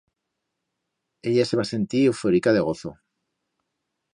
[1.31, 2.95] Ella se va sentir euforica de gozo.